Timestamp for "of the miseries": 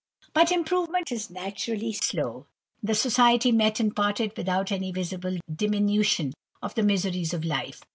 6.59-7.35